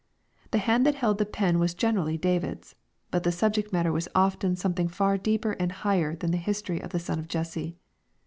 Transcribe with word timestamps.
The 0.49 0.57
hand 0.57 0.83
that 0.87 0.95
held 0.95 1.19
the 1.19 1.27
pen 1.27 1.59
was 1.59 1.75
generally 1.75 2.17
David's. 2.17 2.73
But 3.11 3.21
the 3.21 3.31
subject 3.31 3.71
matter 3.71 3.91
was 3.91 4.07
often 4.15 4.55
something 4.55 4.87
far 4.87 5.15
deeper 5.15 5.51
and 5.59 5.71
higher 5.71 6.15
than 6.15 6.31
the 6.31 6.37
history 6.37 6.81
of 6.81 6.89
the 6.89 6.97
son 6.97 7.19
of 7.19 7.27
Jesse. 7.27 7.77